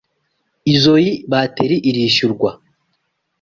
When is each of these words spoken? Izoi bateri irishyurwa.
Izoi 0.73 1.09
bateri 1.31 1.75
irishyurwa. 1.89 2.51